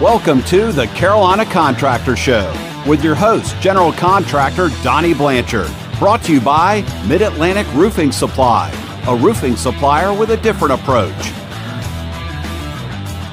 [0.00, 2.46] Welcome to the Carolina Contractor Show
[2.86, 5.72] with your host, General Contractor Donnie Blanchard.
[5.98, 8.70] Brought to you by Mid Atlantic Roofing Supply,
[9.08, 11.32] a roofing supplier with a different approach.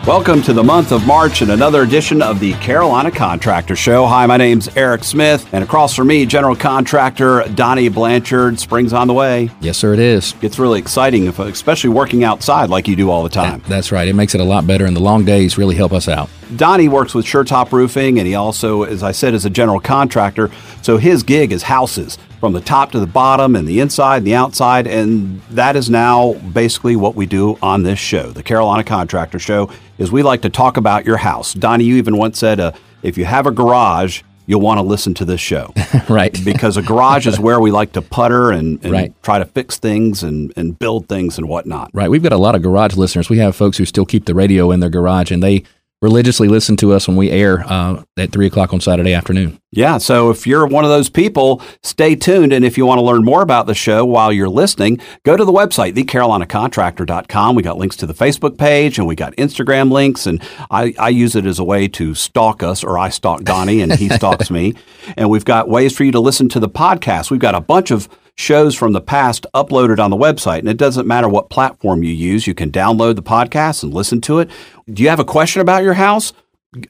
[0.08, 4.08] Welcome to the month of March and another edition of the Carolina Contractor Show.
[4.08, 8.60] Hi, my name's Eric Smith, and across from me, General Contractor Donnie Blanchard.
[8.60, 9.52] Spring's on the way.
[9.62, 10.34] Yes, sir, it is.
[10.42, 13.62] It's really exciting, especially working outside like you do all the time.
[13.68, 14.08] That's right.
[14.08, 16.28] It makes it a lot better, and the long days really help us out.
[16.56, 20.50] Donnie works with Sure-Top Roofing, and he also, as I said, is a general contractor.
[20.82, 24.28] So his gig is houses from the top to the bottom, and the inside and
[24.28, 28.84] the outside, and that is now basically what we do on this show, the Carolina
[28.84, 29.70] Contractor Show.
[29.98, 31.54] Is we like to talk about your house.
[31.54, 35.14] Donnie, you even once said, uh, if you have a garage, you'll want to listen
[35.16, 35.74] to this show.
[36.10, 36.38] right.
[36.46, 39.24] because a garage is where we like to putter and, and Right.
[39.24, 41.90] try to fix things and, and build things and whatnot.
[41.94, 42.10] Right.
[42.12, 43.30] We've got a lot of garage listeners.
[43.30, 45.64] We have folks who still keep the radio in their garage, and they
[46.06, 49.60] religiously listen to us when we air uh, at 3 o'clock on Saturday afternoon.
[49.72, 52.54] Yeah, so if you're one of those people, stay tuned.
[52.54, 55.44] And if you want to learn more about the show while you're listening, go to
[55.44, 57.56] the website, thecarolinacontractor.com.
[57.56, 60.28] We got links to the Facebook page and we got Instagram links.
[60.28, 63.82] And I, I use it as a way to stalk us, or I stalk Donnie
[63.82, 64.76] and he stalks me.
[65.18, 67.32] And we've got ways for you to listen to the podcast.
[67.32, 70.60] We've got a bunch of shows from the past uploaded on the website.
[70.60, 74.22] And it doesn't matter what platform you use, you can download the podcast and listen
[74.22, 74.50] to it.
[74.92, 76.34] Do you have a question about your house?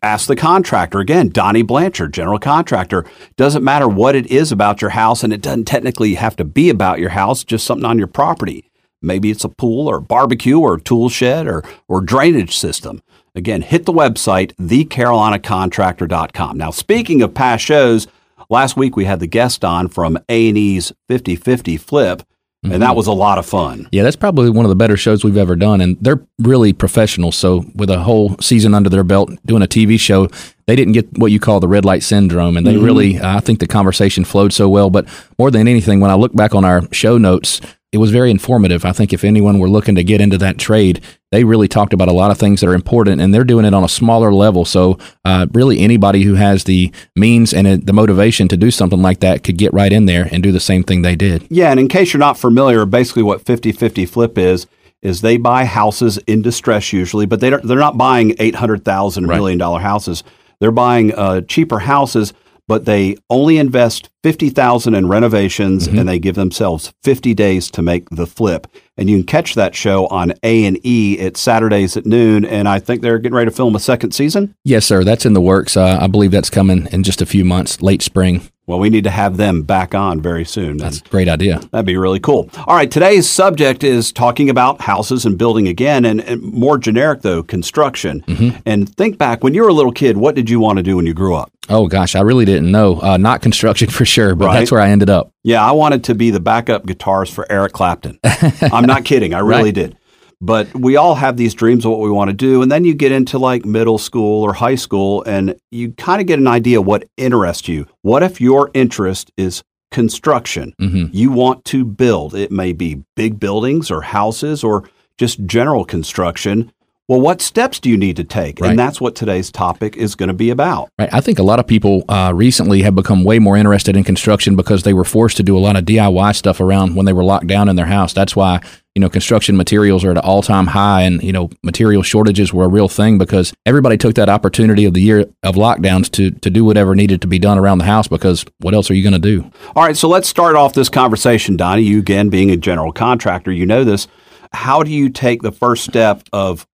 [0.02, 4.90] ask the contractor again donnie blanchard general contractor doesn't matter what it is about your
[4.90, 8.08] house and it doesn't technically have to be about your house just something on your
[8.08, 13.00] property maybe it's a pool or barbecue or tool shed or, or drainage system
[13.36, 18.08] again hit the website thecarolinacontractor.com now speaking of past shows
[18.50, 22.24] last week we had the guest on from a&e's 50-50 flip
[22.64, 22.98] and that mm-hmm.
[22.98, 25.56] was a lot of fun Yeah, that's probably one of the better shows we've ever
[25.56, 27.32] done, and they're really professional.
[27.32, 30.28] So, with a whole season under their belt doing a TV show,
[30.66, 32.84] they didn't get what you call the red light syndrome, and they mm-hmm.
[32.84, 34.90] really, I think the conversation flowed so well.
[34.90, 35.08] But
[35.38, 37.62] more than anything, when I look back on our show notes,
[37.96, 38.84] it was very informative.
[38.86, 41.02] I think if anyone were looking to get into that trade,
[41.32, 43.74] they really talked about a lot of things that are important, and they're doing it
[43.74, 44.66] on a smaller level.
[44.66, 49.02] So, uh, really, anybody who has the means and uh, the motivation to do something
[49.02, 51.48] like that could get right in there and do the same thing they did.
[51.50, 54.68] Yeah, and in case you're not familiar, basically what 50-50 flip is
[55.02, 58.84] is they buy houses in distress usually, but they don't, they're not buying eight hundred
[58.84, 59.38] thousand Right.
[59.38, 60.24] million dollar houses.
[60.60, 62.34] They're buying uh, cheaper houses,
[62.68, 67.82] but they only invest fifty thousand in renovations, and they give themselves fifty days to
[67.82, 68.68] make the flip.
[68.98, 71.18] And you can catch that show on A and E.
[71.20, 74.56] It's Saturdays at noon, and I think they're getting ready to film a second season.
[74.64, 75.04] Yes, sir.
[75.04, 75.78] That's in the works.
[75.78, 78.42] Uh, I believe that's coming in just a few months, late spring.
[78.68, 80.78] Well, we need to have them back on very soon.
[80.78, 81.60] That's a great idea.
[81.72, 82.50] That'd be really cool.
[82.66, 87.22] All right, today's subject is talking about houses and building again, and, and more generic
[87.22, 88.22] though, construction.
[88.28, 88.58] Mm-hmm.
[88.66, 90.96] And think back when you were a little kid, what did you want to do
[90.96, 91.52] when you grew up?
[91.70, 93.00] Oh gosh, I really didn't know.
[93.02, 94.60] Uh, not construction for sure, but Right.
[94.60, 95.32] that's where I ended up.
[95.44, 98.20] Yeah, I wanted to be the backup guitarist for Eric Clapton.
[98.24, 99.74] I'm not kidding, I really Right.
[99.76, 99.98] did.
[100.46, 102.94] But we all have these dreams of what we want to do, and then you
[102.94, 106.82] get into like middle school or high school, and you kind of get an idea
[106.82, 107.88] what interests you.
[108.04, 110.74] What if your interest is construction?
[110.80, 112.36] hmm you want to build.
[112.36, 116.72] It may be big buildings or houses or just general construction.
[117.08, 118.60] Well, what steps do you need to take?
[118.60, 118.72] Right.
[118.72, 120.90] And that's what today's topic is going to be about.
[120.98, 121.10] Right.
[121.14, 124.56] I think a lot of people uh, recently have become way more interested in construction
[124.56, 127.24] because they were forced to do a lot of DIY stuff around when they were
[127.24, 128.12] locked down in their house.
[128.12, 128.60] That's why
[128.96, 132.54] you know construction materials are at an all time high, and you know material shortages
[132.54, 136.32] were a real thing because everybody took that opportunity of the year of lockdowns to
[136.32, 139.04] to do whatever needed to be done around the house because what else are you
[139.04, 139.52] going to do?
[139.76, 141.84] All right, so let's start off this conversation, Donnie.
[141.84, 144.08] You, again, being a general contractor, you know this.
[144.54, 146.66] How do you take the first step of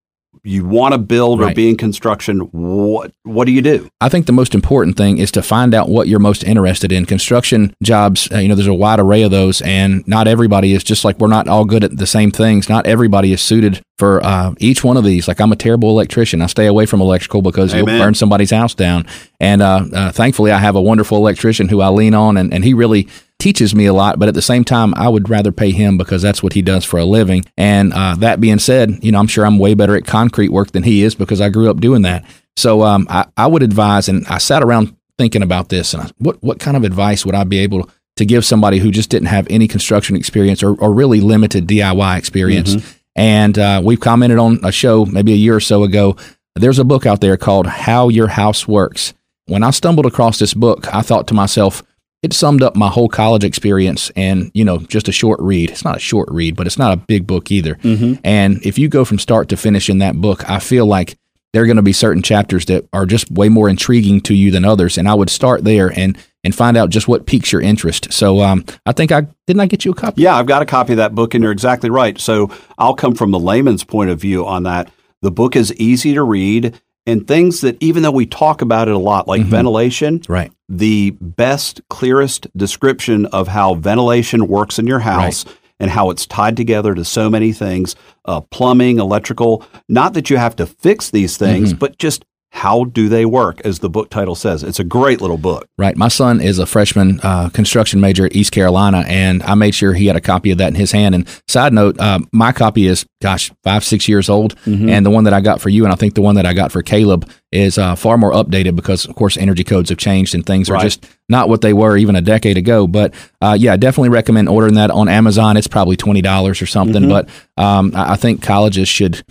[0.44, 2.40] you want to build or be in construction?
[2.52, 3.90] What, what do you do?
[4.00, 7.06] I think the most important thing is to find out what you're most interested in.
[7.06, 10.84] Construction jobs, uh, you know, there's a wide array of those, and not everybody is
[10.84, 12.70] just like we're not all good at the same things.
[12.70, 15.28] Not everybody is suited for uh, each one of these.
[15.28, 16.42] Like I'm a terrible electrician.
[16.42, 17.96] I stay away from electrical because Amen.
[17.96, 19.06] you'll burn somebody's house down.
[19.40, 22.64] And uh, uh, thankfully, I have a wonderful electrician who I lean on, and, and
[22.64, 23.08] he really
[23.42, 24.20] teaches me a lot.
[24.20, 26.86] But at the same time, I would rather pay him because that's what he does
[26.86, 27.44] for a living.
[27.58, 30.72] And uh, that being said, you know, I'm sure I'm way better at concrete work
[30.72, 32.24] than he is because I grew up doing that.
[32.56, 36.12] So um, I, I would advise, and I sat around thinking about this, and I,
[36.20, 39.30] what what kind of advice would I be able to give somebody who just didn't
[39.30, 42.76] have any construction experience or, or really limited DIY experience?
[43.16, 46.16] And uh, we've commented on a show maybe a year or so ago.
[46.56, 49.14] There's a book out there called How Your House Works.
[49.48, 51.84] When I stumbled across this book, I thought to myself,
[52.24, 55.72] it summed up my whole college experience and, you know, just a short read.
[55.72, 57.78] It's not a short read, but it's not a big book either.
[58.24, 61.18] And if you go from start to finish in that book, I feel like
[61.54, 64.52] there are going to be certain chapters that are just way more intriguing to you
[64.52, 64.98] than others.
[64.98, 68.12] And I would start there and and find out just what piques your interest.
[68.12, 70.24] So um, I think I didn't I get you a copy.
[70.24, 72.20] Yeah, I've got a copy of that book, and you're exactly right.
[72.20, 74.92] So I'll come from the layman's point of view on that.
[75.22, 78.94] The book is easy to read, and things that even though we talk about it
[78.94, 79.46] a lot, like Mhm.
[79.46, 80.52] ventilation, Right.
[80.70, 85.46] the best, clearest description of how ventilation works in your house
[85.80, 87.96] and how it's tied together to so many things
[88.26, 89.64] uh, plumbing, electrical.
[89.90, 93.80] Not that you have to fix these things, but just how do they work, as
[93.80, 94.62] the book title says.
[94.62, 95.68] It's a great little book.
[95.78, 95.96] Right.
[95.96, 99.94] My son is a freshman uh, construction major at East Carolina, and I made sure
[99.94, 101.16] he had a copy of that in his hand.
[101.16, 104.56] And side note, uh, my copy is, gosh, five, six years old.
[104.66, 106.54] And the one that I got for you, and I think the one that I
[106.54, 110.36] got for Caleb, is uh, far more updated because, of course, energy codes have changed
[110.36, 110.84] and things are Right.
[110.84, 112.86] just not what they were even a decade ago.
[112.86, 115.56] But uh, yeah, I definitely recommend ordering that on Amazon.
[115.58, 117.08] It's probably $20 or something.
[117.08, 119.24] But um, I I think colleges should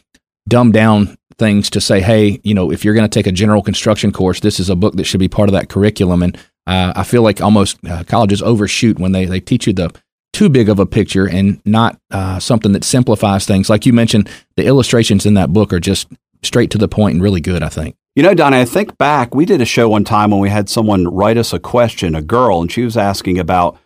[0.49, 3.63] dumb down things to say, hey, you know, if you're going to take a general
[3.63, 6.23] construction course, this is a book that should be part of that curriculum.
[6.23, 6.37] And
[6.69, 9.93] uh, I feel like almost uh, colleges overshoot when they, they teach you the
[10.33, 13.69] too big of a picture and not uh, something that simplifies things.
[13.69, 16.07] Like you mentioned, the illustrations in that book are just
[16.45, 17.97] straight to the point and really good, I think.
[18.15, 20.69] You know, Donnie, I think back, we did a show one time when we had
[20.69, 23.79] someone write us a question, a girl, and she was asking about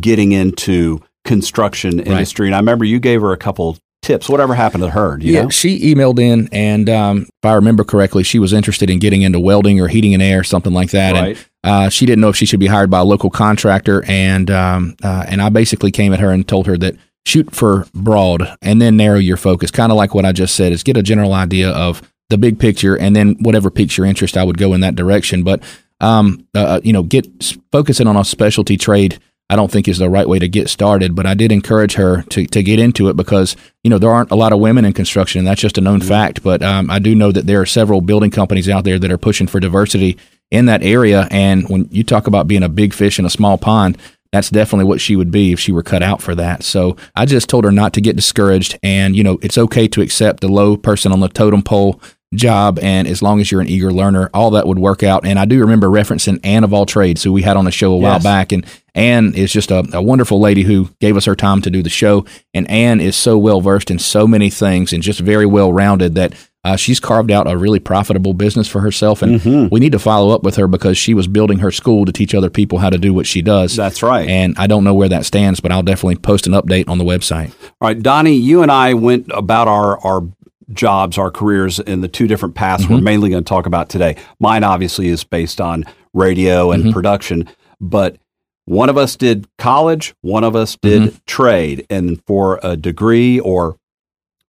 [0.00, 2.48] getting into construction industry.
[2.48, 4.28] And I remember you gave her a couple tips.
[4.28, 5.18] Whatever happened to her?
[5.20, 5.48] Yeah, know?
[5.50, 9.40] she emailed in, and um, if I remember correctly, she was interested in getting into
[9.40, 11.12] welding or heating and air, something like that.
[11.12, 11.36] Right.
[11.64, 14.50] And uh, she didn't know if she should be hired by a local contractor, and
[14.50, 18.56] um, uh, and I basically came at her and told her that shoot for broad
[18.62, 21.02] and then narrow your focus, kind of like what I just said, is get a
[21.02, 24.72] general idea of the big picture, and then whatever piques your interest, I would go
[24.74, 25.42] in that direction.
[25.42, 25.62] But
[26.00, 27.26] um, uh, you know, get
[27.72, 29.18] focusing on a specialty trade.
[29.48, 32.22] I don't think is the right way to get started, but I did encourage her
[32.30, 34.92] to, to get into it because you know there aren't a lot of women in
[34.92, 36.42] construction, and that's just a known fact.
[36.42, 39.18] But um, I do know that there are several building companies out there that are
[39.18, 40.18] pushing for diversity
[40.50, 41.28] in that area.
[41.30, 43.98] And when you talk about being a big fish in a small pond,
[44.32, 46.62] that's definitely what she would be if she were cut out for that.
[46.64, 50.00] So I just told her not to get discouraged, and you know it's okay to
[50.02, 52.00] accept the low person on the totem pole
[52.34, 55.38] job and as long as you're an eager learner all that would work out and
[55.38, 57.96] i do remember referencing anne of all trades who we had on the show a
[57.96, 58.24] while Yes.
[58.24, 58.66] back and
[58.96, 61.90] anne is just a, a wonderful lady who gave us her time to do the
[61.90, 65.72] show and anne is so well versed in so many things and just very well
[65.72, 66.34] rounded that
[66.64, 70.34] uh, she's carved out a really profitable business for herself and we need to follow
[70.34, 72.98] up with her because she was building her school to teach other people how to
[72.98, 74.28] do what she does That's right.
[74.28, 77.04] and i don't know where that stands but i'll definitely post an update on the
[77.04, 77.50] website
[77.80, 80.22] All right, Donnie, you and I went about our, our
[80.72, 82.94] jobs, our careers in the two different paths Mm-hmm.
[82.94, 84.16] we're mainly going to talk about today.
[84.40, 86.86] Mine obviously is based on radio Mm-hmm.
[86.86, 87.48] and production,
[87.80, 88.16] but
[88.66, 91.16] one of us did college, one of us did Mm-hmm.
[91.26, 91.86] trade.
[91.88, 93.76] And for a degree or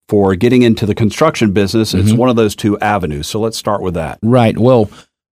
[0.09, 2.17] for getting into the construction business, it's Mm-hmm.
[2.17, 3.27] one of those two avenues.
[3.27, 4.19] So let's start with that.
[4.21, 4.57] Right.
[4.57, 4.89] Well,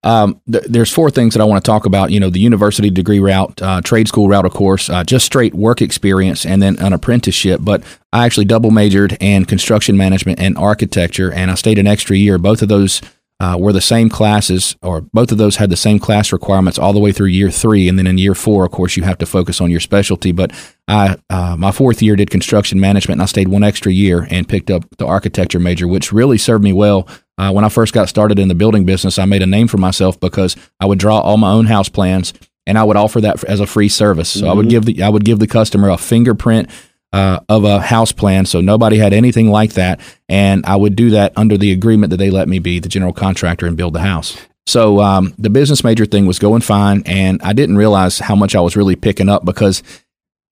[0.04, 2.10] um, th- there's four things that I want to talk about.
[2.10, 5.54] You know, the university degree route, uh, trade school route, of course, uh, just straight
[5.54, 7.60] work experience, and then an apprenticeship.
[7.62, 12.16] But I actually double majored in construction management and architecture, and I stayed an extra
[12.16, 12.36] year.
[12.38, 13.00] Both of those
[13.42, 16.92] uh, were the same classes, or both of those had the same class requirements all
[16.92, 19.26] the way through year three, and then in year four, of course, you have to
[19.26, 20.30] focus on your specialty.
[20.30, 20.52] But
[20.86, 24.48] I, uh, my fourth year, did construction management, and I stayed one extra year and
[24.48, 27.08] picked up the architecture major, which really served me well.
[27.36, 29.78] Uh, when I first got started in the building business, I made a name for
[29.78, 32.32] myself because I would draw all my own house plans,
[32.68, 34.28] and I would offer that as a free service.
[34.28, 36.70] So I would give the I would give the customer a fingerprint
[37.12, 41.10] uh, of a house plan, so nobody had anything like that, and I would do
[41.10, 44.00] that under the agreement that they let me be the general contractor and build the
[44.00, 44.36] house.
[44.66, 48.54] So um, the business major thing was going fine, and I didn't realize how much
[48.54, 49.82] I was really picking up because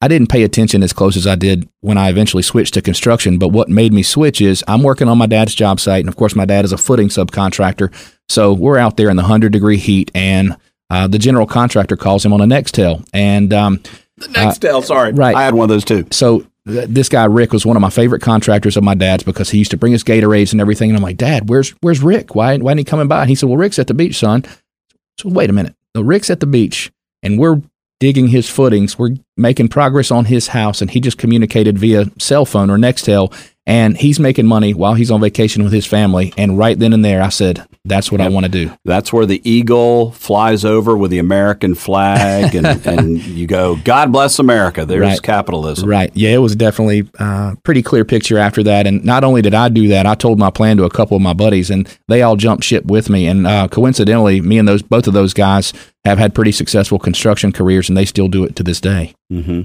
[0.02, 3.38] I didn't pay attention as close as I did when I eventually switched to construction.
[3.38, 6.16] But what made me switch is I'm working on my dad's job site, and of
[6.16, 7.92] course, my dad is a footing subcontractor.
[8.28, 10.56] So we're out there in the hundred degree heat, and
[10.90, 13.82] uh, the general contractor calls him on a Nextel, and um,
[14.30, 15.12] Next, uh, sorry.
[15.12, 15.34] right.
[15.34, 16.06] I had one of those too.
[16.10, 19.58] so this guy Rick was one of my favorite contractors of my dad's because he
[19.58, 20.90] used to bring us Gatorades and everything.
[20.90, 22.34] And I'm like, Dad, where's where's Rick?
[22.34, 23.22] Why why ain't he coming by?
[23.22, 24.44] And he said, Well, Rick's at the beach, son.
[25.18, 25.74] So wait a minute.
[25.96, 27.62] So Rick's at the beach, and we're
[27.98, 28.98] digging his footings.
[28.98, 33.32] We're making progress on his house, and he just communicated via cell phone or Nextel,
[33.66, 36.32] and he's making money while he's on vacation with his family.
[36.36, 38.72] And right then and there, I said, That's what I want to do.
[38.84, 44.12] That's where the eagle flies over with the American flag, and, and you go, God
[44.12, 44.84] bless America.
[44.84, 45.22] There's Right.
[45.22, 45.88] capitalism.
[45.88, 46.10] Right.
[46.14, 48.86] Yeah, it was definitely a pretty clear picture after that.
[48.86, 51.22] And not only did I do that, I told my plan to a couple of
[51.22, 53.26] my buddies, and they all jumped ship with me.
[53.26, 55.72] And uh, coincidentally, me and those both of those guys
[56.06, 59.14] have had pretty successful construction careers, and they still do it to this day.
[59.30, 59.62] Hmm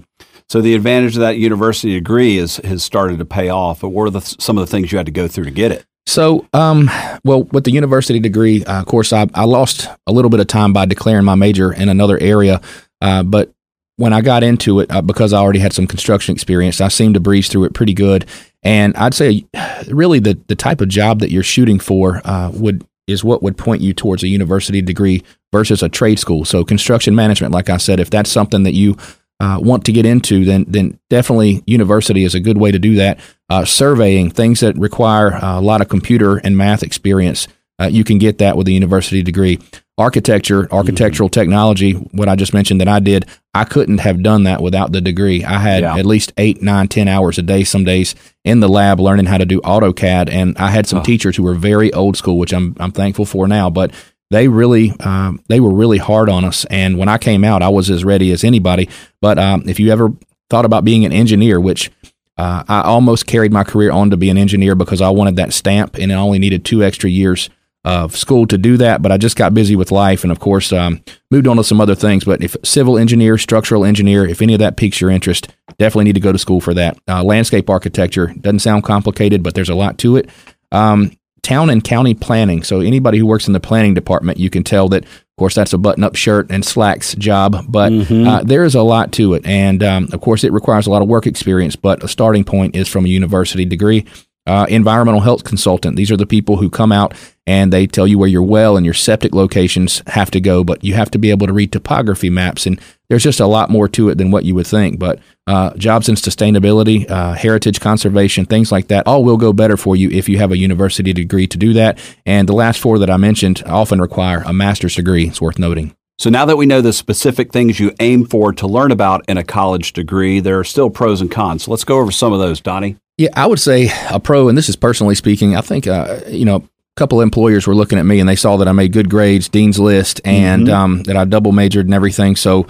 [0.47, 3.81] So the advantage of that university degree is has started to pay off.
[3.81, 5.71] But what are the, some of the things you had to go through to get
[5.71, 5.85] it?
[6.07, 6.89] So, um,
[7.23, 10.47] well, with the university degree, uh, of course, I, I lost a little bit of
[10.47, 12.61] time by declaring my major in another area.
[13.01, 13.51] Uh, but
[13.97, 17.15] when I got into it, uh, because I already had some construction experience, I seemed
[17.15, 18.25] to breeze through it pretty good.
[18.61, 19.45] And I'd say,
[19.87, 23.57] really, the the type of job that you're shooting for uh, would is what would
[23.57, 26.45] point you towards a university degree versus a trade school.
[26.45, 28.97] So, construction management, like I said, if that's something that you
[29.39, 32.95] uh, want to get into, then then definitely university is a good way to do
[32.95, 33.19] that.
[33.49, 37.47] Uh, surveying things that require uh, a lot of computer and math experience,
[37.79, 39.59] uh, you can get that with a university degree.
[39.97, 41.39] Architecture, architectural mm-hmm.
[41.39, 44.99] technology, what I just mentioned that I did, I couldn't have done that without the
[44.99, 45.43] degree.
[45.43, 45.95] I had yeah.
[45.95, 48.13] at least eight, nine, ten hours a day, some days
[48.43, 51.03] in the lab learning how to do AutoCAD, and I had some oh.
[51.03, 53.91] teachers who were very old school, which I'm I'm thankful for now, but
[54.31, 56.65] they really um, they were really hard on us.
[56.65, 58.89] And when I came out, I was as ready as anybody.
[59.21, 60.13] But um, if you ever
[60.49, 61.91] thought about being an engineer, which
[62.37, 65.53] uh, I almost carried my career on to be an engineer because I wanted that
[65.53, 67.49] stamp, and it only needed two extra years
[67.85, 69.01] of school to do that.
[69.01, 71.01] But I just got busy with life, and of course, um,
[71.31, 72.25] moved on to some other things.
[72.25, 76.15] But if civil engineer, structural engineer, if any of that piques your interest, definitely need
[76.15, 76.97] to go to school for that.
[77.07, 80.29] Uh, landscape architecture doesn't sound complicated, but there's a lot to it.
[80.71, 81.11] Um,
[81.45, 82.63] town and county planning.
[82.63, 85.73] So anybody who works in the planning department, you can tell that, of course, that's
[85.73, 88.27] a button-up shirt and slacks job, but mm-hmm.
[88.27, 91.03] uh, there is a lot to it, and um, of course, it requires a lot
[91.03, 91.75] of work experience.
[91.75, 94.05] But a starting point is from a university degree.
[94.47, 95.95] Uh, environmental health consultant.
[95.95, 97.15] These are the people who come out
[97.47, 100.83] and they tell you where your well and your septic locations have to go, but
[100.83, 102.65] you have to be able to read topography maps.
[102.65, 104.97] And there's just a lot more to it than what you would think.
[104.99, 109.77] But uh, jobs in sustainability, uh, heritage conservation, things like that, all will go better
[109.77, 111.99] for you if you have a university degree to do that.
[112.25, 115.27] And the last four that I mentioned often require a master's degree.
[115.27, 115.95] It's worth noting.
[116.17, 119.37] So now that we know the specific things you aim for to learn about in
[119.37, 121.63] a college degree, there are still pros and cons.
[121.63, 122.95] So let's go over some of those, Donnie.
[123.17, 125.55] Yeah, I would say a pro, and this is personally speaking.
[125.55, 128.57] I think uh, you know a couple employers were looking at me and they saw
[128.57, 130.75] that I made good grades, dean's list, and mm-hmm.
[130.75, 132.35] um, that I double majored and everything.
[132.35, 132.67] So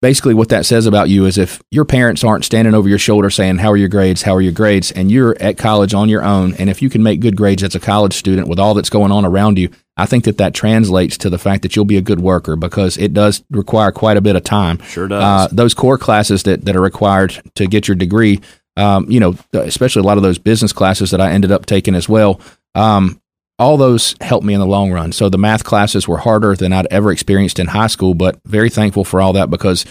[0.00, 3.28] basically, what that says about you is if your parents aren't standing over your shoulder
[3.28, 4.22] saying, "How are your grades?
[4.22, 7.02] How are your grades?" and you're at college on your own, and if you can
[7.02, 10.06] make good grades as a college student with all that's going on around you, I
[10.06, 13.12] think that that translates to the fact that you'll be a good worker because it
[13.12, 14.78] does require quite a bit of time.
[14.84, 15.22] Sure does.
[15.22, 18.40] Uh, those core classes that that are required to get your degree
[18.76, 21.94] um, you know, especially a lot of those business classes that I ended up taking
[21.94, 22.40] as well.
[22.74, 23.20] Um,
[23.58, 25.12] all those helped me in the long run.
[25.12, 28.68] So the math classes were harder than I'd ever experienced in high school, but very
[28.68, 29.84] thankful for all that because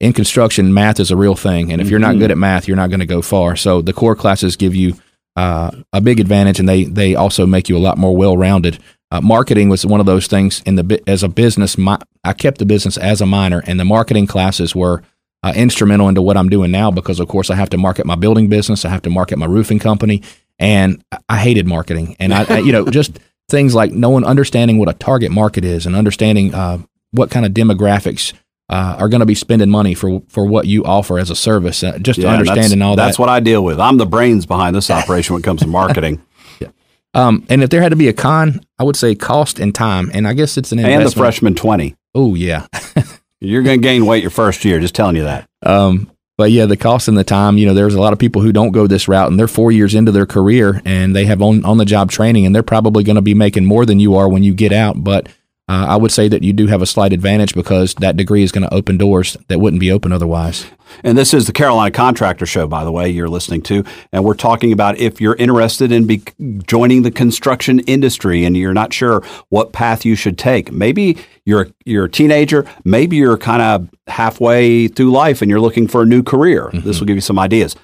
[0.00, 1.72] in construction, math is a real thing.
[1.72, 2.20] And if you're not mm-hmm.
[2.20, 3.56] good at math, you're not going to go far.
[3.56, 4.94] So the core classes give you
[5.36, 8.78] uh, a big advantage, and they they also make you a lot more well rounded.
[9.10, 11.78] Uh, marketing was one of those things in the as a business.
[11.78, 15.02] My, I kept the business as a minor, and the marketing classes were
[15.46, 18.16] uh, instrumental into what I'm doing now because, of course, I have to market my
[18.16, 20.22] building business, I have to market my roofing company,
[20.58, 22.16] and I hated marketing.
[22.18, 25.86] And I, I you know, just things like knowing, understanding what a target market is,
[25.86, 26.78] and understanding uh,
[27.12, 28.32] what kind of demographics
[28.68, 31.84] uh, are going to be spending money for for what you offer as a service.
[31.84, 33.06] Uh, just yeah, understanding all that.
[33.06, 33.78] That's what I deal with.
[33.78, 36.20] I'm the brains behind this operation when it comes to marketing.
[36.60, 36.68] yeah.
[37.14, 40.10] Um, and if there had to be a con, I would say cost and time.
[40.12, 41.04] And I guess it's an investment.
[41.04, 41.94] And the freshman 20.
[42.16, 42.66] Oh, yeah.
[43.40, 44.80] You're going to gain weight your first year.
[44.80, 45.48] Just telling you that.
[45.62, 48.42] Um, but yeah, the cost and the time, you know, there's a lot of people
[48.42, 51.40] who don't go this route and they're four years into their career and they have
[51.40, 54.16] on, on the job training and they're probably going to be making more than you
[54.16, 55.02] are when you get out.
[55.02, 55.28] But
[55.68, 58.52] uh, I would say that you do have a slight advantage because that degree is
[58.52, 60.66] going to open doors that wouldn't be open otherwise.
[61.02, 63.82] And this is the Carolina Contractor Show, by the way, you're listening to.
[64.12, 66.22] And we're talking about if you're interested in be-
[66.66, 70.70] joining the construction industry and you're not sure what path you should take.
[70.70, 75.88] Maybe you're, you're a teenager, maybe you're kind of halfway through life and you're looking
[75.88, 76.66] for a new career.
[76.66, 76.86] Mm-hmm.
[76.86, 77.74] This will give you some ideas.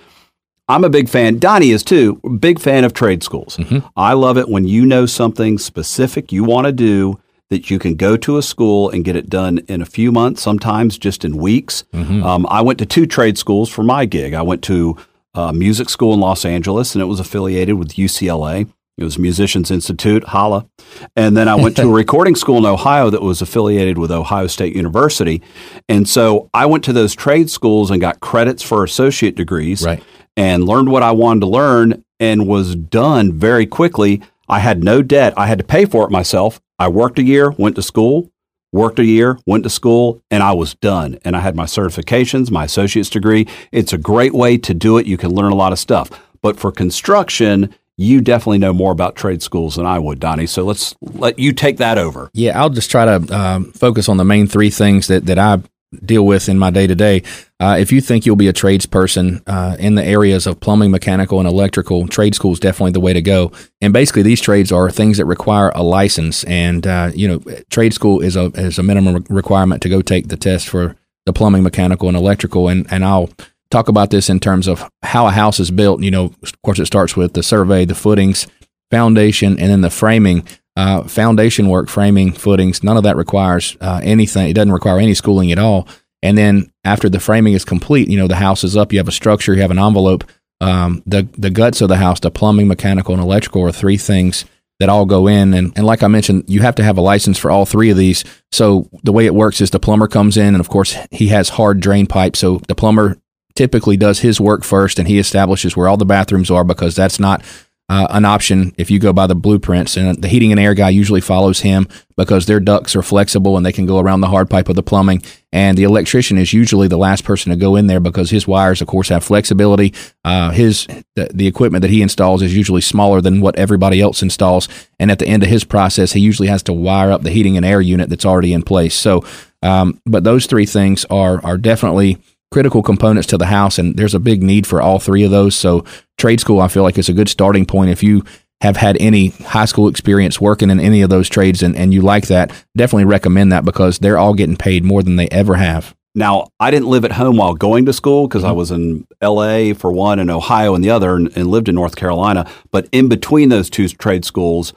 [0.69, 1.41] I'm a big fan.
[1.41, 2.15] Donnie is too.
[2.39, 3.57] Big fan of trade schools.
[3.57, 3.87] Mm-hmm.
[3.97, 7.19] I love it when you know something specific you want to do
[7.53, 10.41] that you can go to a school and get it done in a few months,
[10.41, 11.85] sometimes just in weeks.
[11.93, 12.25] Mm-hmm.
[12.25, 14.33] Um, I went to two trade schools for my gig.
[14.33, 14.97] I went to
[15.35, 18.71] a music school in Los Angeles, and it was affiliated with UCLA.
[18.97, 20.67] It was Musicians Institute, holla.
[21.15, 24.47] And then I went to a recording school in Ohio that was affiliated with Ohio
[24.47, 25.43] State University.
[25.89, 30.03] And so I went to those trade schools and got credits for associate degrees right.
[30.37, 34.23] and learned what I wanted to learn and was done very quickly.
[34.49, 35.33] I had no debt.
[35.37, 36.61] I had to pay for it myself.
[36.83, 38.33] I worked a year, went to school,
[38.73, 41.17] worked a year, went to school, and I was done.
[41.25, 43.47] And I had my certifications, my associate's degree.
[43.71, 45.07] It's a great way to do it.
[45.07, 46.11] You can learn a lot of stuff.
[46.43, 50.47] But for construction, you definitely know more about trade schools than I would, Donnie.
[50.47, 52.31] So let's let you take that over.
[52.35, 55.63] Yeah, I'll just try to um, focus on the main three things that, that I
[56.05, 57.23] deal with in my day to day.
[57.61, 61.49] If you think you'll be a tradesperson uh, in the areas of plumbing, mechanical, and
[61.49, 63.53] electrical, trade school is definitely the way to go.
[63.81, 67.39] And basically, these trades are things that require a license, and uh, you know,
[67.71, 71.33] trade school is a is a minimum requirement to go take the test for the
[71.33, 72.69] plumbing, mechanical, and electrical.
[72.69, 73.31] And and I'll
[73.71, 76.03] talk about this in terms of how a house is built.
[76.03, 78.49] You know, of course, it starts with the survey, the footings,
[78.91, 80.47] foundation, and then the framing.
[80.75, 84.49] Uh, foundation work, framing, footings, none of that requires uh, anything.
[84.49, 85.87] It doesn't require any schooling at all.
[86.23, 89.09] And then after the framing is complete, you know, the house is up, you have
[89.09, 90.25] a structure, you have an envelope.
[90.61, 94.45] Um, the, the guts of the house, the plumbing, mechanical, and electrical are three things
[94.79, 95.53] that all go in.
[95.53, 97.97] And, and like I mentioned, you have to have a license for all three of
[97.97, 98.25] these.
[98.51, 101.51] So the way it works is the plumber comes in, and of course, he has
[101.51, 102.39] hard drain pipes.
[102.39, 103.19] So the plumber
[103.55, 107.21] typically does his work first and he establishes where all the bathrooms are because that's
[107.21, 107.45] not
[107.93, 109.99] uh, an option if you go by the blueprints.
[109.99, 113.67] And the heating and air guy usually follows him because their ducts are flexible and
[113.67, 115.23] they can go around the hard pipe of the plumbing.
[115.53, 118.81] And the electrician is usually the last person to go in there because his wires,
[118.81, 119.93] of course, have flexibility.
[120.25, 124.23] Uh, his the, the equipment that he installs is usually smaller than what everybody else
[124.23, 124.71] installs.
[124.99, 127.59] And at the end of his process, he usually has to wire up the heating
[127.59, 128.95] and air unit that's already in place.
[128.95, 129.23] So,
[129.63, 132.17] um, but those three things are are definitely
[132.53, 135.57] critical components to the house, and there's a big need for all three of those.
[135.57, 135.85] So,
[136.19, 138.23] trade school, I feel like, is a good starting point if you
[138.63, 142.01] have had any high school experience working in any of those trades and, and you
[142.01, 145.97] like that, definitely recommend that because they're all getting paid more than they ever have.
[146.15, 148.51] Now, I didn't live at home while going to school because mm-hmm.
[148.51, 151.75] I was in LA for one and Ohio and the other and, and, lived in
[151.75, 152.49] North Carolina.
[152.71, 154.75] But in between those two trade schools,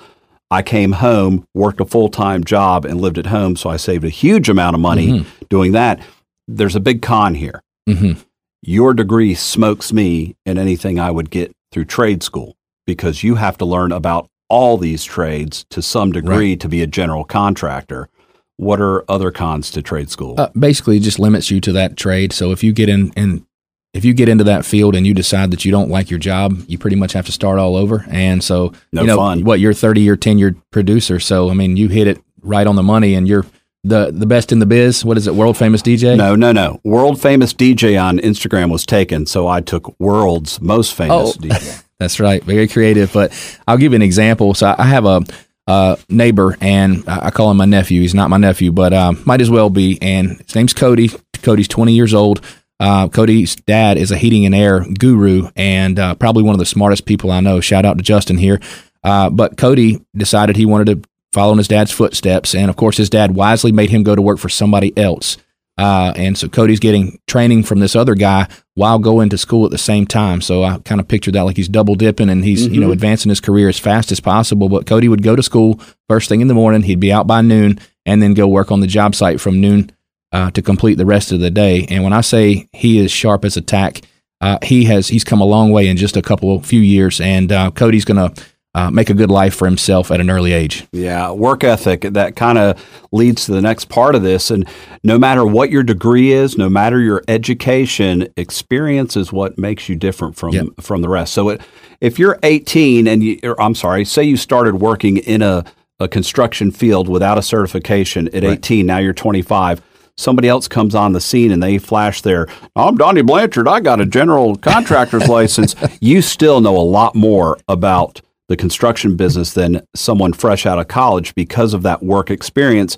[0.49, 3.55] I came home, worked a full time job, and lived at home.
[3.55, 5.45] So I saved a huge amount of money mm-hmm.
[5.49, 5.99] doing that.
[6.47, 7.61] There's a big con here.
[7.87, 8.21] Mm-hmm.
[8.61, 13.57] Your degree smokes me in anything I would get through trade school because you have
[13.57, 16.59] to learn about all these trades to some degree right.
[16.59, 18.09] to be a general contractor.
[18.57, 20.35] What are other cons to trade school?
[20.39, 22.31] Uh, basically, it just limits you to that trade.
[22.31, 23.45] So if you get in and
[23.93, 26.61] if you get into that field and you decide that you don't like your job,
[26.67, 28.05] you pretty much have to start all over.
[28.09, 29.43] And so, no you know, fun.
[29.45, 31.19] what you're 30 year tenured producer.
[31.19, 33.45] So, I mean, you hit it right on the money and you're
[33.85, 35.05] the the best in the biz.
[35.05, 35.35] What is it?
[35.35, 36.17] World famous DJ?
[36.17, 36.81] No, no, no.
[36.83, 41.83] World famous DJ on Instagram was taken, so I took world's most famous oh, DJ.
[41.99, 42.43] That's right.
[42.43, 43.13] Very creative.
[43.13, 43.31] But
[43.67, 44.53] I'll give you an example.
[44.53, 45.21] So I have a,
[45.67, 48.01] a neighbor, and I call him my nephew.
[48.01, 49.97] He's not my nephew, but uh, might as well be.
[50.01, 51.11] And his name's Cody.
[51.41, 52.41] Cody's 20 years old.
[52.79, 56.65] Uh, Cody's dad is a heating and air guru and uh, probably one of the
[56.65, 57.61] smartest people I know.
[57.61, 58.59] Shout out to Justin here.
[59.01, 62.55] Uh, but Cody decided he wanted to following his dad's footsteps.
[62.55, 65.37] And of course, his dad wisely made him go to work for somebody else.
[65.77, 69.71] Uh, and so Cody's getting training from this other guy while going to school at
[69.71, 70.39] the same time.
[70.39, 72.75] So I kind of picture that like he's double dipping and he's, mm-hmm.
[72.75, 72.93] you know, mm-hmm.
[72.93, 74.69] advancing his career as fast as possible.
[74.69, 76.83] But Cody would go to school first thing in the morning.
[76.83, 79.91] He'd be out by noon and then go work on the job site from noon
[80.31, 81.85] uh, to complete the rest of the day.
[81.89, 83.99] And when I say he is sharp as a tack,
[84.39, 87.19] uh, he has, he's come a long way in just a couple, few years.
[87.19, 88.43] And uh, Cody's going to,
[88.75, 90.85] uh, make a good life for himself at an early age.
[90.91, 94.51] Yeah, work ethic that kind of leads to the next part of this.
[94.51, 94.67] And
[95.01, 99.95] no matter what your degree is, no matter your education, experience is what makes you
[99.95, 100.65] different from yep.
[100.81, 101.33] from the rest.
[101.33, 101.61] So it,
[102.01, 105.63] if you're 18 and you, or, I'm sorry, say you started working in a,
[106.01, 108.57] a construction field without a certification at right.
[108.57, 109.81] 18, now you're 25
[110.17, 113.99] somebody else comes on the scene and they flash their, I'm Donnie Blanchard, I got
[113.99, 119.85] a general contractor's license, you still know a lot more about the construction business than
[119.95, 122.97] someone fresh out of college because of that work experience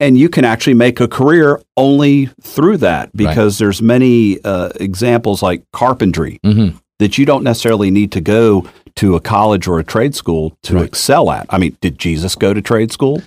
[0.00, 3.66] and you can actually make a career only through that because right.
[3.66, 6.76] there's many uh, examples like carpentry mm-hmm.
[6.98, 8.66] that you don't necessarily need to go
[8.96, 10.86] to a college or a trade school to right.
[10.86, 11.46] excel at.
[11.50, 13.22] I mean, did Jesus go to trade school?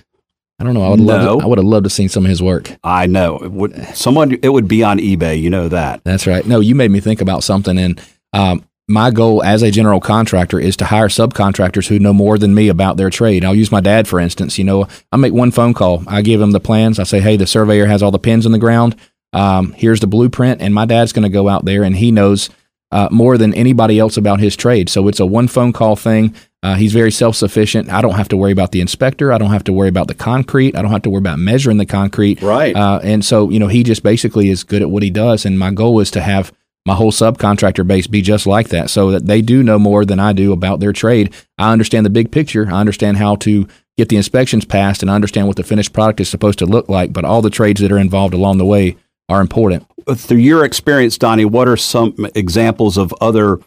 [0.58, 0.82] I don't know.
[0.82, 1.06] I would no.
[1.06, 1.38] love.
[1.38, 2.70] To, I would have loved to seen some of his work.
[2.82, 3.38] I know.
[3.38, 4.38] It would, someone.
[4.42, 5.40] It would be on eBay.
[5.40, 6.02] You know that.
[6.04, 6.46] That's right.
[6.46, 8.00] No, you made me think about something, and
[8.32, 12.54] um, my goal as a general contractor is to hire subcontractors who know more than
[12.54, 13.44] me about their trade.
[13.44, 14.58] I'll use my dad, for instance.
[14.58, 16.02] You know, I make one phone call.
[16.06, 16.98] I give him the plans.
[16.98, 18.96] I say, hey, the surveyor has all the pins in the ground.
[19.32, 20.60] Um, here's the blueprint.
[20.60, 22.50] And my dad's going to go out there and he knows
[22.92, 24.88] uh, more than anybody else about his trade.
[24.88, 26.34] So it's a one phone call thing.
[26.62, 27.90] Uh, he's very self sufficient.
[27.90, 29.32] I don't have to worry about the inspector.
[29.32, 30.76] I don't have to worry about the concrete.
[30.76, 32.40] I don't have to worry about measuring the concrete.
[32.42, 32.76] Right.
[32.76, 35.44] Uh, and so, you know, he just basically is good at what he does.
[35.44, 36.52] And my goal is to have
[36.86, 40.20] my whole subcontractor base be just like that so that they do know more than
[40.20, 41.32] I do about their trade.
[41.58, 42.66] I understand the big picture.
[42.68, 43.66] I understand how to
[43.96, 46.88] get the inspections passed and I understand what the finished product is supposed to look
[46.88, 48.96] like, but all the trades that are involved along the way
[49.28, 49.86] are important.
[50.14, 53.60] Through your experience, Donnie, what are some examples of other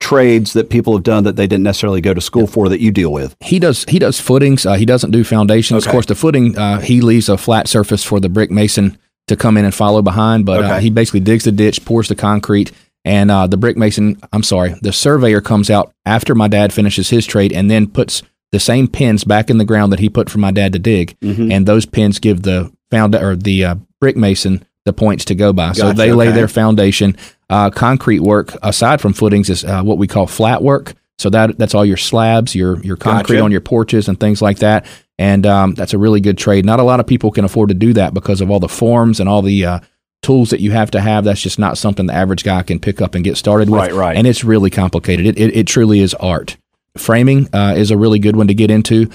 [0.00, 2.90] trades that people have done that they didn't necessarily go to school for that you
[2.90, 3.36] deal with?
[3.40, 3.84] He does.
[3.84, 4.64] He does footings.
[4.64, 5.82] Uh, he doesn't do foundations.
[5.82, 5.90] Okay.
[5.90, 9.36] Of course, the footing uh, he leaves a flat surface for the brick mason to
[9.36, 10.44] come in and follow behind.
[10.46, 12.72] But uh, he basically digs the ditch, pours the concrete,
[13.04, 17.10] and uh, the brick mason, I'm sorry, the surveyor comes out after my dad finishes
[17.10, 20.28] his trade and then puts the same pins back in the ground that he put
[20.28, 21.50] for my dad to dig, Mm-hmm.
[21.50, 25.52] and those pins give the found or the uh, brick mason the points to go
[25.52, 25.72] by.
[25.72, 27.16] so Gotcha, they lay their foundation.
[27.48, 30.94] Uh, concrete work aside from footings is uh, what we call flat work.
[31.18, 33.44] So that that's all your slabs, your your concrete Gotcha.
[33.44, 34.86] on your porches and things like that.
[35.18, 36.64] And um, that's a really good trade.
[36.64, 39.20] Not a lot of people can afford to do that because of all the forms
[39.20, 39.80] and all the uh,
[40.22, 41.24] tools that you have to have.
[41.24, 43.80] That's just not something the average guy can pick up and get started with.
[43.80, 44.16] Right, right.
[44.16, 45.26] And it's really complicated.
[45.26, 46.56] It it, it truly is art.
[46.96, 49.10] Framing uh, is a really good one to get into.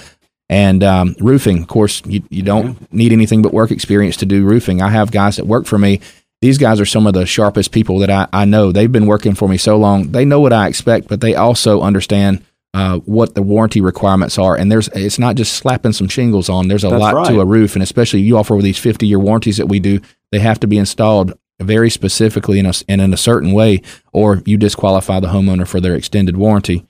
[0.48, 4.44] And um, roofing, of course, you, you don't need anything but work experience to do
[4.44, 4.80] roofing.
[4.80, 6.00] I have guys that work for me.
[6.40, 8.72] These guys are some of the sharpest people that I, I know.
[8.72, 10.12] They've been working for me so long.
[10.12, 14.56] They know what I expect, but they also understand uh, what the warranty requirements are.
[14.56, 16.68] And there's it's not just slapping some shingles on.
[16.68, 17.28] There's a That's lot right.
[17.28, 20.00] to a roof, and especially you offer these 50 year warranties that we do.
[20.32, 24.42] They have to be installed very specifically in a, and in a certain way, or
[24.44, 26.86] you disqualify the homeowner for their extended warranty.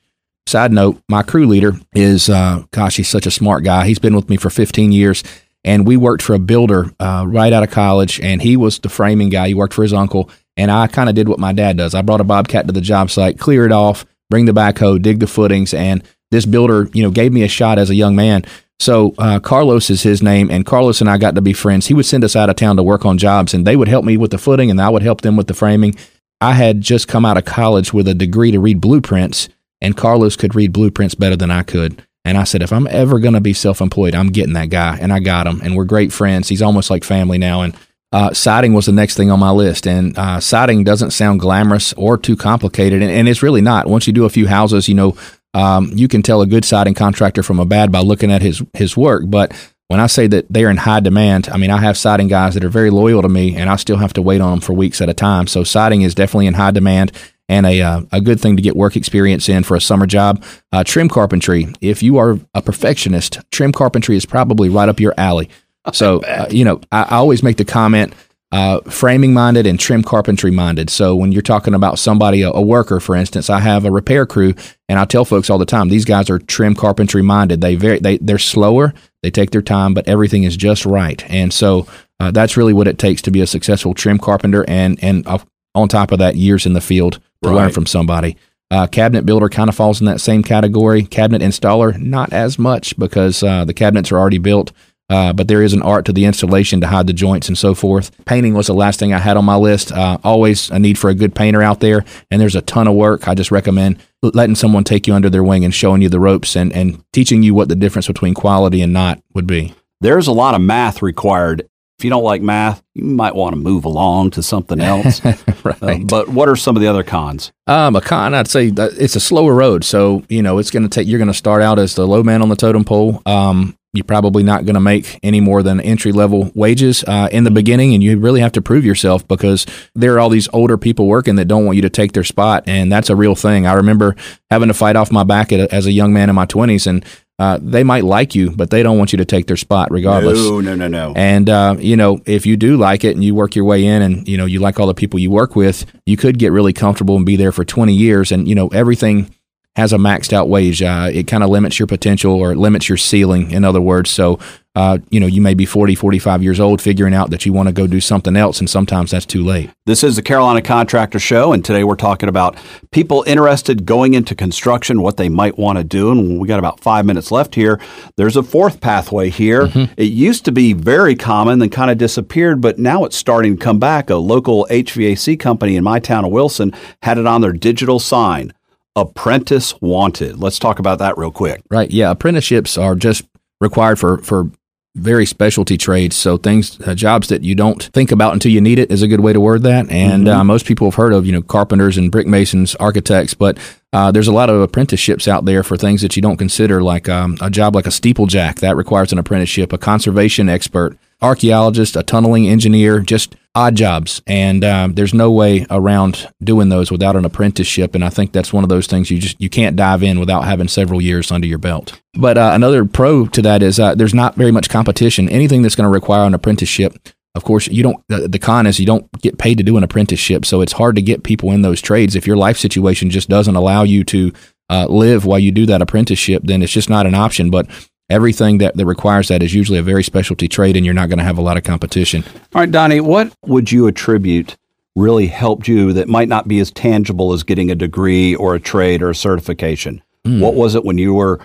[0.46, 3.86] Side note, my crew leader is, uh, gosh, he's such a smart guy.
[3.86, 5.22] He's been with me for 15 years,
[5.64, 8.88] and we worked for a builder uh, right out of college, and he was the
[8.88, 9.48] framing guy.
[9.48, 11.94] He worked for his uncle, and I kind of did what my dad does.
[11.94, 15.20] I brought a bobcat to the job site, clear it off, bring the backhoe, dig
[15.20, 18.44] the footings, and this builder, you know, gave me a shot as a young man.
[18.80, 21.86] So uh, Carlos is his name, and Carlos and I got to be friends.
[21.86, 24.04] He would send us out of town to work on jobs, and they would help
[24.04, 25.96] me with the footing, and I would help them with the framing.
[26.40, 29.48] I had just come out of college with a degree to read blueprints,
[29.80, 32.04] and Carlos could read blueprints better than I could.
[32.24, 34.98] And I said, if I'm ever going to be self employed, I'm getting that guy.
[35.00, 35.60] And I got him.
[35.62, 36.48] And we're great friends.
[36.48, 37.62] He's almost like family now.
[37.62, 37.74] And
[38.12, 39.86] uh, siding was the next thing on my list.
[39.86, 43.02] And uh, siding doesn't sound glamorous or too complicated.
[43.02, 43.86] And, and it's really not.
[43.86, 45.16] Once you do a few houses, you know,
[45.54, 48.62] um, you can tell a good siding contractor from a bad by looking at his,
[48.74, 49.24] his work.
[49.26, 49.52] But
[49.88, 52.64] when I say that they're in high demand, I mean, I have siding guys that
[52.64, 55.00] are very loyal to me, and I still have to wait on them for weeks
[55.00, 55.46] at a time.
[55.46, 57.12] So siding is definitely in high demand
[57.48, 60.44] and a, uh, a good thing to get work experience in for a summer job.
[60.70, 65.14] Uh, trim carpentry, if you are a perfectionist, trim carpentry is probably right up your
[65.16, 65.48] alley.
[65.92, 68.14] So, uh, you know, I, I always make the comment
[68.50, 70.88] uh, framing minded and trim carpentry minded.
[70.90, 74.26] So, when you're talking about somebody, a, a worker, for instance, I have a repair
[74.26, 74.54] crew,
[74.88, 77.60] and I tell folks all the time, these guys are trim carpentry minded.
[77.60, 81.22] They very, they, they're slower, they take their time, but everything is just right.
[81.30, 81.86] And so,
[82.20, 84.64] uh, that's really what it takes to be a successful trim carpenter.
[84.68, 85.38] And, and uh,
[85.74, 88.36] on top of that, years in the field to learn from somebody.
[88.70, 91.02] Uh, cabinet builder kind of falls in that same category.
[91.02, 94.72] Cabinet installer, not as much because uh, the cabinets are already built.
[95.10, 97.74] Uh, but there is an art to the installation to hide the joints and so
[97.74, 98.10] forth.
[98.26, 99.90] Painting was the last thing I had on my list.
[99.90, 102.94] Uh, always a need for a good painter out there, and there's a ton of
[102.94, 103.26] work.
[103.26, 106.56] I just recommend letting someone take you under their wing and showing you the ropes
[106.56, 109.74] and, and teaching you what the difference between quality and not would be.
[110.00, 111.68] There's a lot of math required.
[111.98, 115.24] If you don't like math, you might want to move along to something else.
[115.64, 115.82] right.
[115.82, 117.50] Uh, but what are some of the other cons?
[117.66, 119.84] Um, a con, I'd say that it's a slower road.
[119.84, 122.22] So, you know, it's going to take, you're going to start out as the low
[122.22, 123.20] man on the totem pole.
[123.26, 127.44] Um, you're probably not going to make any more than entry level wages uh, in
[127.44, 130.78] the beginning, and you really have to prove yourself because there are all these older
[130.78, 133.66] people working that don't want you to take their spot, and that's a real thing.
[133.66, 134.16] I remember
[134.50, 136.86] having to fight off my back at a, as a young man in my 20s,
[136.86, 137.04] and
[137.40, 140.38] uh, they might like you, but they don't want you to take their spot regardless.
[140.38, 141.12] No, no, no, no.
[141.14, 144.02] And uh, you know, if you do like it and you work your way in,
[144.02, 146.72] and you know you like all the people you work with, you could get really
[146.72, 148.32] comfortable and be there for 20 years.
[148.32, 149.32] And you know, everything
[149.78, 150.82] has a maxed out wage.
[150.82, 153.52] Uh, it kind of limits your potential or it limits your ceiling.
[153.52, 154.40] In other words, so
[154.74, 157.68] uh, you know, you may be 40, 45 years old, figuring out that you want
[157.68, 159.70] to go do something else, and sometimes that's too late.
[159.86, 162.56] This is the Carolina Contractor Show, and today we're talking about
[162.92, 166.12] people interested going into construction, what they might want to do.
[166.12, 167.80] And we got about five minutes left here.
[168.16, 169.68] There's a fourth pathway here.
[169.96, 173.64] It used to be very common, then kind of disappeared, but now it's starting to
[173.64, 174.10] come back.
[174.10, 178.52] A local HVAC company in my town of Wilson had it on their digital sign
[179.00, 180.38] Apprentice Wanted.
[180.38, 181.62] Let's talk about that real quick.
[181.70, 181.90] Right.
[181.90, 182.10] Yeah.
[182.10, 183.24] Apprenticeships are just
[183.60, 184.50] required for, for
[184.94, 186.16] very specialty trades.
[186.16, 189.08] So things, uh, jobs that you don't think about until you need it is a
[189.08, 189.90] good way to word that.
[189.90, 193.58] And uh, most people have heard of, you know, carpenters and brick masons, architects, but
[193.92, 197.08] uh, there's a lot of apprenticeships out there for things that you don't consider, like
[197.08, 202.02] um, a job like a steeplejack that requires an apprenticeship, a conservation expert, archaeologist, a
[202.02, 204.22] tunneling engineer, just odd jobs.
[204.26, 207.94] And um, there's no way around doing those without an apprenticeship.
[207.96, 210.44] And I think that's one of those things you just you can't dive in without
[210.44, 212.00] having several years under your belt.
[212.14, 215.28] But uh, another pro to that is uh, there's not very much competition.
[215.28, 216.96] Anything that's going to require an apprenticeship.
[217.34, 218.02] Of course, you don't.
[218.08, 220.96] The, the con is you don't get paid to do an apprenticeship, so it's hard
[220.96, 222.16] to get people in those trades.
[222.16, 224.32] If your life situation just doesn't allow you to
[224.70, 227.50] uh, live while you do that apprenticeship, then it's just not an option.
[227.50, 227.66] But
[228.10, 231.18] everything that, that requires that is usually a very specialty trade, and you're not going
[231.18, 232.24] to have a lot of competition.
[232.54, 234.56] All right, Donnie, what would you attribute
[234.96, 238.60] really helped you that might not be as tangible as getting a degree or a
[238.60, 240.02] trade or a certification?
[240.26, 240.40] Mm.
[240.40, 241.40] What was it when you were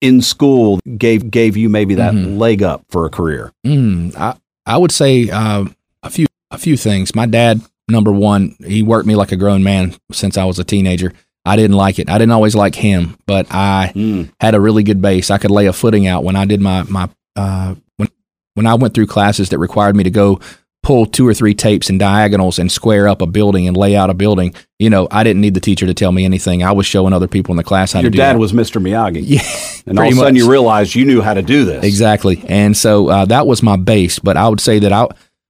[0.00, 2.38] in school gave gave you maybe that mm-hmm.
[2.38, 3.52] leg up for a career?
[3.66, 4.16] Mm.
[4.16, 5.64] I I would say uh,
[6.02, 7.14] a few a few things.
[7.14, 10.64] My dad, number one, he worked me like a grown man since I was a
[10.64, 11.12] teenager.
[11.46, 12.10] I didn't like it.
[12.10, 14.30] I didn't always like him, but I mm.
[14.40, 15.30] had a really good base.
[15.30, 18.08] I could lay a footing out when I did my my uh, when
[18.54, 20.40] when I went through classes that required me to go
[20.82, 24.08] pull two or three tapes and diagonals and square up a building and lay out
[24.08, 24.54] a building.
[24.78, 26.62] You know, I didn't need the teacher to tell me anything.
[26.62, 28.38] I was showing other people in the class how Your to do dad that.
[28.38, 28.80] was Mr.
[28.80, 29.22] Miyagi.
[29.26, 29.42] Yeah.
[29.88, 31.84] And all of a sudden you realized you knew how to do this.
[31.84, 32.42] Exactly.
[32.48, 34.18] And so uh, that was my base.
[34.18, 35.08] But I would say that I,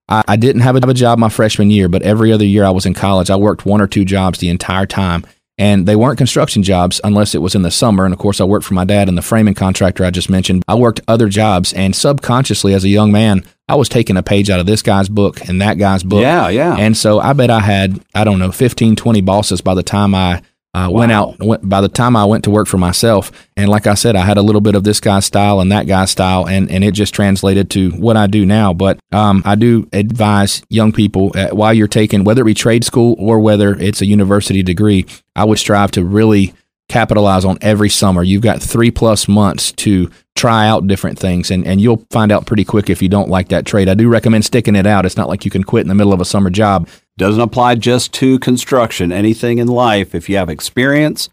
[0.08, 2.86] I, I didn't have a job my freshman year, but every other year I was
[2.86, 5.24] in college, I worked one or two jobs the entire time
[5.58, 8.04] and they weren't construction jobs unless it was in the summer.
[8.04, 10.64] And of course, I worked for my dad and the framing contractor I just mentioned.
[10.68, 14.50] I worked other jobs, and subconsciously, as a young man, I was taking a page
[14.50, 16.20] out of this guy's book and that guy's book.
[16.20, 16.76] Yeah, yeah.
[16.76, 20.14] And so I bet I had, I don't know, 15, 20 bosses by the time
[20.14, 20.42] I
[20.76, 20.98] uh, wow.
[20.98, 21.38] Went out.
[21.38, 24.26] Went, by the time I went to work for myself, and like I said, I
[24.26, 26.92] had a little bit of this guy's style and that guy's style, and and it
[26.92, 28.74] just translated to what I do now.
[28.74, 32.84] But um, I do advise young people uh, while you're taking whether it be trade
[32.84, 36.52] school or whether it's a university degree, I would strive to really
[36.90, 38.22] capitalize on every summer.
[38.22, 42.46] You've got three plus months to try out different things and, and you'll find out
[42.46, 43.88] pretty quick if you don't like that trade.
[43.88, 45.06] I do recommend sticking it out.
[45.06, 46.88] It's not like you can quit in the middle of a summer job.
[47.18, 49.10] Doesn't apply just to construction.
[49.10, 51.30] Anything in life, if you have experience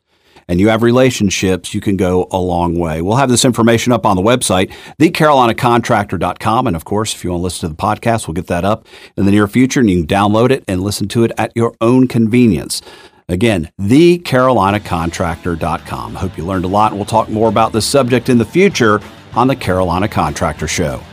[0.47, 3.01] and you have relationships, you can go a long way.
[3.01, 6.67] We'll have this information up on the website, thecarolinacontractor.com.
[6.67, 8.87] And of course, if you want to listen to the podcast, we'll get that up
[9.17, 11.75] in the near future and you can download it and listen to it at your
[11.81, 12.81] own convenience.
[13.27, 16.15] Again, thecarolinacontractor.com.
[16.15, 19.01] Hope you learned a lot and we'll talk more about this subject in the future
[19.33, 21.03] on the Carolina Contractor Show.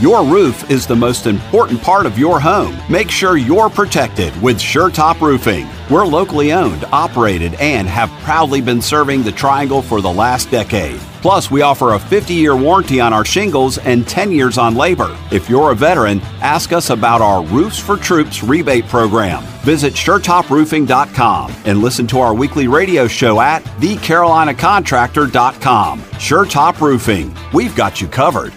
[0.00, 2.78] Your roof is the most important part of your home.
[2.88, 5.66] Make sure you're protected with SureTop Roofing.
[5.90, 11.00] We're locally owned, operated, and have proudly been serving the Triangle for the last decade.
[11.20, 15.18] Plus, we offer a 50 year warranty on our shingles and 10 years on labor.
[15.32, 19.42] If you're a veteran, ask us about our Roofs for Troops rebate program.
[19.64, 26.00] Visit SureTopRoofing.com and listen to our weekly radio show at TheCarolinaContractor.com.
[26.02, 28.52] SureTop Roofing, we've got you covered.